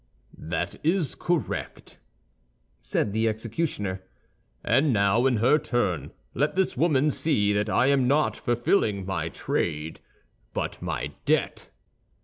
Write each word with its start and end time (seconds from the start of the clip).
"That 0.39 0.77
is 0.83 1.13
correct," 1.13 1.99
said 2.79 3.13
the 3.13 3.27
executioner; 3.27 4.01
"and 4.63 4.91
now 4.91 5.27
in 5.27 5.37
her 5.37 5.59
turn, 5.59 6.09
let 6.33 6.55
this 6.55 6.75
woman 6.75 7.11
see 7.11 7.53
that 7.53 7.69
I 7.69 7.85
am 7.85 8.07
not 8.07 8.35
fulfilling 8.35 9.05
my 9.05 9.29
trade, 9.29 9.99
but 10.55 10.81
my 10.81 11.13
debt." 11.25 11.69